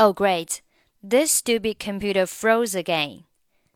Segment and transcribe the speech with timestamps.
[0.00, 0.61] Oh, great!
[1.03, 3.25] This stupid computer froze again.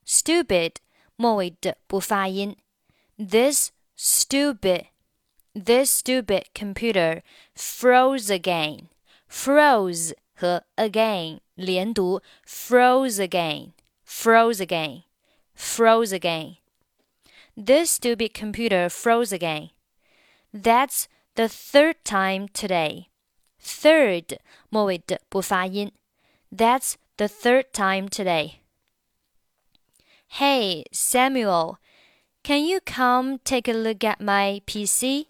[0.06, 0.78] Stupid
[1.18, 2.58] 末尾的不发音。
[3.18, 4.88] This stupid,
[5.54, 7.22] this stupid computer
[7.56, 8.88] froze again.
[9.30, 13.74] Froze 和 again 连读，froze again,
[14.06, 15.04] froze again,
[15.56, 16.58] froze again.
[17.56, 19.70] This stupid computer froze again.
[20.52, 23.10] That's the third time today.
[23.62, 24.40] Third
[24.70, 25.92] 末尾的不发音。
[26.55, 28.61] That's the third time today.
[30.29, 31.79] Hey, Samuel,
[32.43, 35.27] can you come take a look at my PC?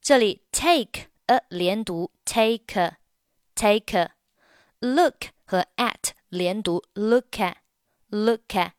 [0.00, 2.96] 这里 take a 连读 take
[3.54, 4.08] take
[4.80, 7.58] look 和 at 连读 look at
[8.10, 8.72] look at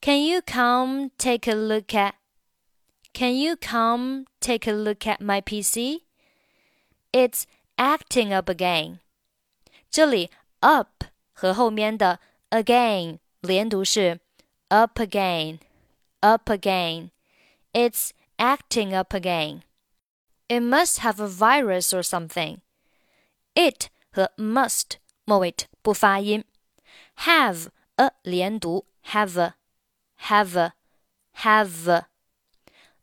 [0.00, 2.14] Can you come take a look at
[3.12, 6.04] Can you come take a look at my PC?
[7.12, 7.44] It's
[7.76, 9.00] acting up again.
[9.90, 10.30] 这里
[10.60, 12.20] up 和后面的
[12.50, 14.20] again 连读是
[14.68, 15.60] up again,
[16.20, 17.10] up again.
[17.72, 19.62] It's acting up again.
[20.48, 22.58] It must have a virus or something.
[23.54, 26.44] It 和 must 末尾不发音。
[27.18, 29.52] Have a 连读 have
[30.20, 30.72] have
[31.36, 32.04] have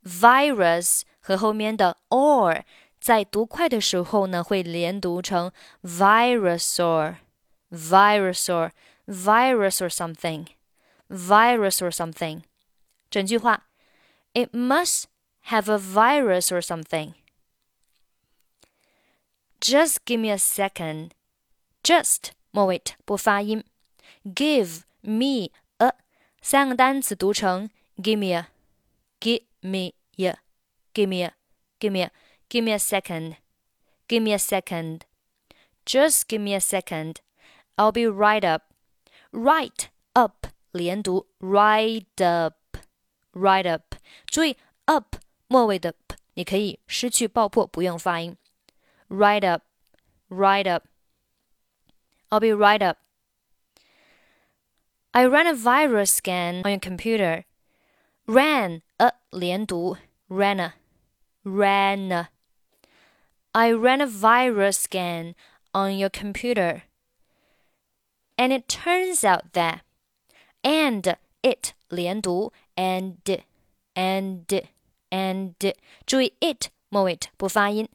[0.03, 2.63] virus 和后面的 or
[2.99, 5.51] 在读快的时候呢，会连读成
[5.83, 7.15] virus or
[7.71, 8.71] virus or
[9.07, 10.47] virus or something
[11.09, 12.43] virus or something.
[13.09, 13.63] 整句话，
[14.33, 15.05] It must
[15.49, 17.13] have a virus or something.
[19.59, 21.11] Just give me a second.
[21.83, 23.63] Just 末尾不发音。
[24.23, 25.93] Give me a
[26.41, 28.47] 三个单词读成 give me a,
[29.19, 30.37] give me a,
[30.93, 31.33] give me a,
[31.79, 32.11] give me a,
[32.49, 33.35] give me a second,
[34.07, 35.01] give me a second.
[35.85, 37.17] Just give me a second.
[37.77, 38.63] I'll be right up.
[39.31, 43.95] Right up 连读 right up，right up。
[44.25, 48.37] 注意 up 末尾的 p，你可以失去爆破，不用发音。
[49.09, 52.97] right up，right up。I'll be right up.
[55.11, 57.43] I ran a virus scan on your computer.
[58.25, 59.97] Ran a 连读
[60.27, 60.73] ran a
[61.43, 62.29] ran a.
[63.51, 65.35] I ran a virus scan
[65.73, 66.83] on your computer.
[68.37, 69.81] And it turns out that
[70.63, 73.17] and it 连读 and
[73.95, 74.63] and
[75.09, 75.73] and
[76.05, 77.87] 注意 it 末尾不发音。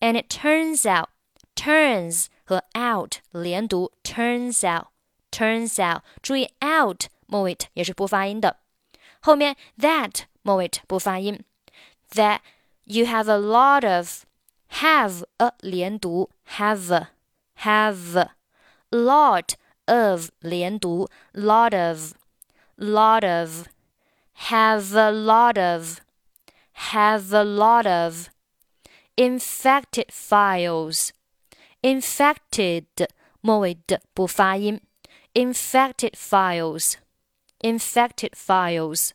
[0.00, 1.10] And it turns out
[1.54, 4.88] turns 和 out 连读 turns out
[5.30, 8.58] turns out 注意 out 末尾也是不发音的。
[9.20, 11.44] 后面 that 末尾不发音。
[12.12, 12.40] That
[12.84, 14.24] you have a lot of
[14.80, 17.06] have a 连读 have
[17.60, 18.28] have
[18.92, 19.54] lot
[19.86, 22.14] of 连读，lot of
[22.76, 23.66] lot of
[24.48, 26.00] have a lot of
[26.92, 28.28] have a lot of
[29.16, 31.10] infected files
[31.82, 32.86] infected
[33.40, 34.80] 末尾的不发音，
[35.34, 36.94] infected files
[37.60, 39.10] infected files。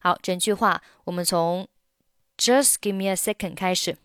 [0.00, 1.66] 好，整句话我们从
[2.36, 3.96] Just give me a second 开始。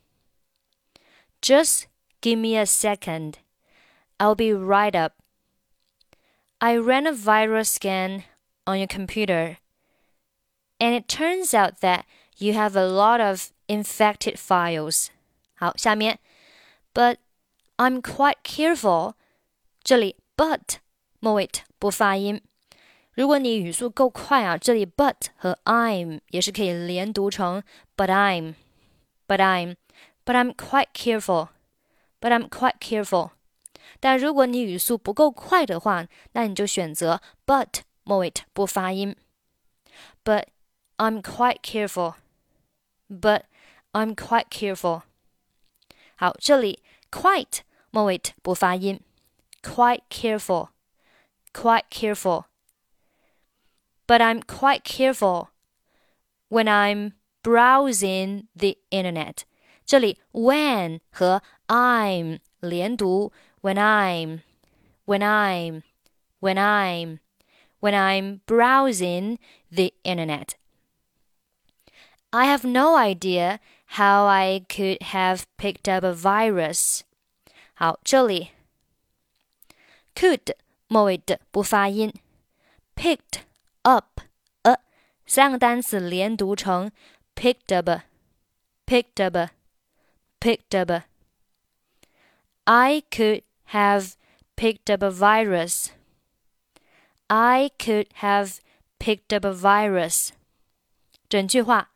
[1.42, 1.84] Just
[2.22, 3.36] give me a second.
[4.18, 5.14] I'll be right up.
[6.60, 8.24] I ran a virus scan
[8.66, 9.58] on your computer,
[10.80, 12.06] and it turns out that
[12.38, 15.10] you have a lot of infected files.
[15.56, 16.20] 好，下面，
[16.94, 17.18] but
[17.78, 19.16] I'm quite careful。
[19.84, 20.78] 这里 but
[21.20, 22.42] 末尾不发音。
[23.14, 27.62] 如果你语速够快啊，这里 but 和 I'm 也是可以连读成
[27.96, 28.56] but I'm,
[29.28, 29.76] but I'm,
[30.26, 31.50] but I'm quite careful,
[32.22, 33.32] but I'm quite careful。
[34.00, 39.16] 但如果你语速不够快的话，那你就选择 but 末尾不发音。
[40.24, 40.46] But
[40.98, 42.16] I'm quite careful.
[43.10, 43.44] But
[43.92, 45.04] I'm quite careful.
[46.16, 46.82] 好，这里
[47.12, 47.60] quite
[47.92, 49.02] 末尾不发音，
[49.62, 50.70] quite careful,
[51.54, 52.46] quite careful.
[54.08, 55.50] But I'm quite careful
[56.50, 57.14] when I'm
[57.44, 59.44] browsing the internet.
[59.86, 63.32] 这里 when 和 I'm 连读
[63.62, 64.42] when I'm
[65.06, 65.84] when I'm
[66.40, 67.20] when I'm
[67.80, 69.38] when I'm browsing
[69.72, 70.56] the internet.
[72.32, 73.60] I have no idea
[73.98, 77.04] how I could have picked up a virus.
[77.76, 78.52] 好，这里
[80.16, 80.56] could
[80.88, 82.14] 末尾的不发音，
[82.96, 83.42] picked
[83.84, 84.22] up
[84.64, 84.80] a
[85.26, 86.92] 三个单词连读成
[87.36, 88.04] picked up
[88.86, 89.52] picked up
[90.40, 91.04] picked up
[92.66, 94.14] I could have
[94.56, 95.88] picked up a virus.
[97.28, 98.60] I could have
[99.00, 100.30] picked up a virus.
[101.28, 101.90] 整句话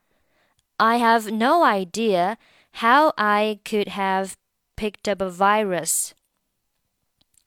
[0.78, 2.38] I have no idea
[2.74, 4.34] how I could have
[4.76, 6.12] picked up a virus.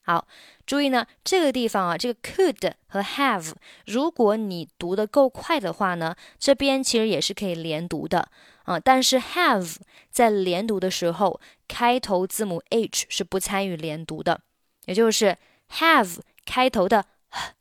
[0.03, 0.27] 好，
[0.67, 3.53] 注意呢，这个地方啊，这个 could 和 have，
[3.87, 8.29] 如果你读的够快的话呢，这边其实也是可以连读的
[8.65, 8.81] 啊。
[8.81, 9.77] 但是 have
[10.16, 14.40] 在连读的时候，开头字母 h 是不参与连读的，
[14.86, 15.38] 也就是
[15.72, 17.04] have 开头的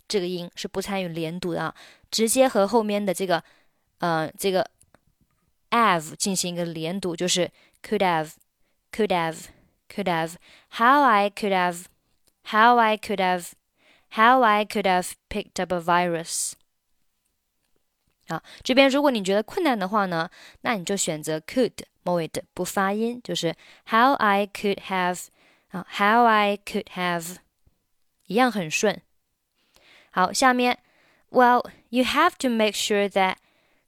[0.07, 1.75] 这个音是不参与连读的啊，
[2.13, 3.43] 直接和后面的这个
[3.99, 4.71] 呃这个
[5.71, 7.51] have 进行一个连读，就是
[7.83, 11.87] could have，could have，could have，how I could have。
[12.49, 13.53] how I could have,
[14.11, 16.53] how I could have picked up a virus.
[18.29, 20.31] 啊，这边如果你觉得困难的话呢，
[20.61, 21.73] 那你就选择 could
[22.04, 23.56] 末尾的不发音，就是
[23.88, 25.28] how I could have
[25.70, 27.38] 啊，how I could have
[28.26, 29.02] 一样很顺。
[30.12, 30.80] 好，下面
[31.30, 33.36] well you have to make sure that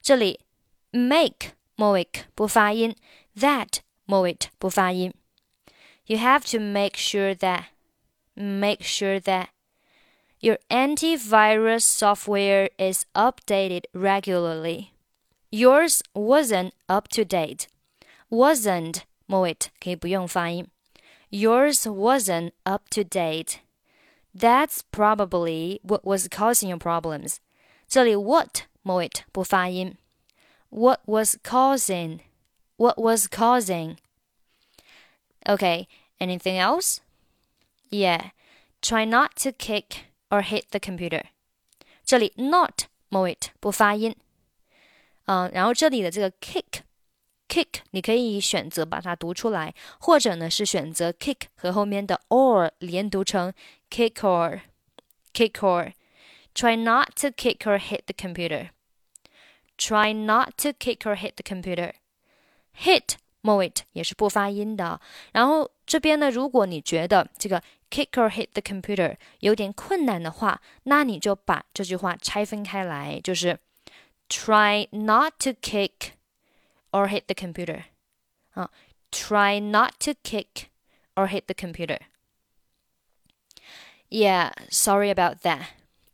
[0.02, 0.40] 这里
[0.92, 2.96] make 末尾不发音，
[3.36, 5.14] that 末尾不发音。
[6.06, 7.66] You have to make sure that
[8.34, 9.48] make sure that
[10.40, 14.92] your antivirus software is updated regularly.
[15.52, 17.68] Yours wasn't up to date.
[18.30, 20.68] Wasn't 末尾可以不用发音。
[21.30, 23.60] Yours wasn't up to date.
[24.34, 27.38] That's probably what was causing your problems.
[27.88, 29.98] 这里 what 末尾不发音。
[30.70, 32.20] What was causing?
[32.78, 33.98] What was causing?
[35.46, 35.88] Okay,
[36.20, 37.00] anything else?
[37.90, 38.32] Yeah,
[38.82, 41.26] try not to kick or hit the computer.
[42.06, 44.16] 这里 not 末尾不发音，
[45.26, 46.82] 嗯，然后这里的这个 kick
[47.56, 53.54] kick 你可以选择把它读出来，或者呢是选择 kick 和后面的 or 连读成
[53.90, 54.62] kick or
[55.34, 55.94] kick or.
[56.54, 58.70] Try not to kick or hit the computer.
[59.78, 61.94] Try not to kick or hit the computer.
[62.78, 65.00] Hit 末尾也是不发音的。
[65.32, 73.58] 然后这边呢，如果你觉得这个 kick or hit the computer 有点困难的话，那你就把这句话拆分开来，就是
[74.30, 76.12] try not to kick
[76.96, 77.84] or hit the computer
[78.54, 78.70] 啊，
[79.12, 80.70] try not to kick
[81.16, 82.00] or hit the computer.
[84.10, 85.68] Yeah, sorry about that.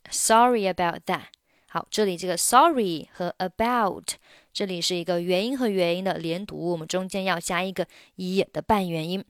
[0.10, 1.26] Sorry about that.
[1.68, 4.14] 好，这里这个 sorry 和 about
[4.54, 9.26] 这里是一个元音和元音的连读，我们中间要加一个 e 的半元音。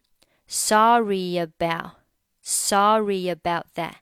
[0.47, 1.91] Sorry about
[2.41, 3.95] Sorry about that。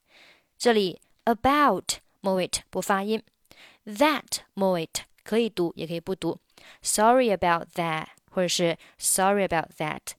[0.57, 3.23] 这里 about 末尾不发音，
[3.85, 4.89] that 末尾
[5.23, 6.39] 可以读也可以不读。
[6.81, 10.13] Sorry about that，或者是 Sorry about that。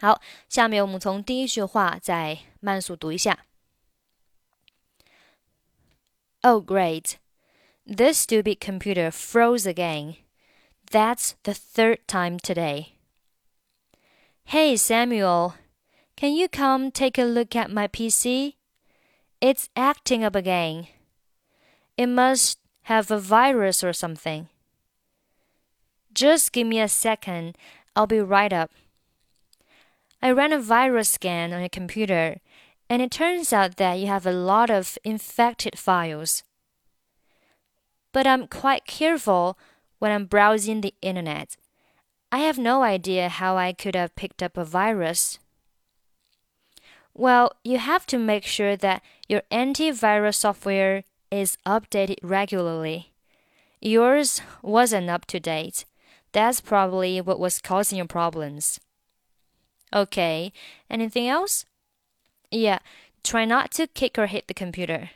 [0.00, 3.46] 好，下面我们从第一句话再慢速读一下。
[6.42, 7.16] Oh great,
[7.84, 10.16] this stupid computer froze again.
[10.90, 12.94] That's the third time today.
[14.46, 15.52] Hey Samuel,
[16.16, 18.54] can you come take a look at my PC?
[19.40, 20.86] It's acting up again.
[21.96, 22.54] It must
[22.85, 24.47] have a virus or something.
[26.13, 27.57] Just give me a second.
[27.95, 28.69] I'll be right up.
[30.21, 32.37] I ran a virus scan on your computer,
[32.87, 36.43] and it turns out that you have a lot of infected files.
[38.11, 39.57] But I'm quite careful
[39.97, 41.57] when I'm browsing the internet.
[42.31, 45.39] I have no idea how I could have picked up a virus.
[47.15, 53.13] Well, you have to make sure that your antivirus software is updated regularly.
[53.81, 55.85] Yours wasn't up to date.
[56.31, 58.79] That's probably what was causing your problems.
[59.93, 60.51] Okay,
[60.89, 61.65] anything else?
[62.51, 62.79] Yeah,
[63.23, 65.11] try not to kick or hit the computer.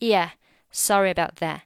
[0.00, 0.30] Yeah,
[0.70, 1.62] sorry about that.